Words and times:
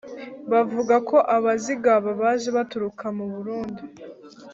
bavuga 0.51 0.95
ko 1.09 1.17
abazigaba 1.35 2.09
baje 2.21 2.49
baturuka 2.57 3.05
mu 3.17 3.25
burundi 3.33 3.83